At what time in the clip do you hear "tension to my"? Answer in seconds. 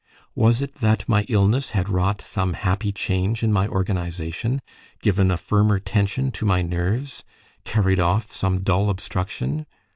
5.77-6.63